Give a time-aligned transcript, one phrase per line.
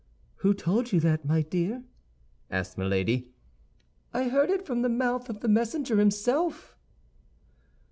[0.37, 1.83] "Who told you that, my dear?"
[2.49, 3.29] asked Milady.
[4.11, 6.75] "I heard it from the mouth of the messenger himself."